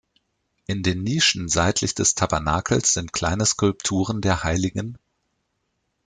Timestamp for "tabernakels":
2.15-2.93